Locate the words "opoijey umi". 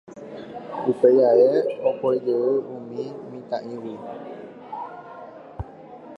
1.89-3.03